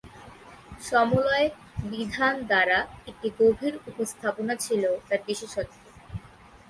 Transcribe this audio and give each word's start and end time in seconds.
সমলয় 0.81 1.47
বিধান 1.91 2.35
দ্বারা 2.49 2.79
একটি 3.07 3.27
গভীর 3.39 3.73
উপস্থাপনা 3.89 4.53
ছিল 4.65 4.83
তাঁর 5.07 5.21
বিশেষত্ব। 5.27 5.81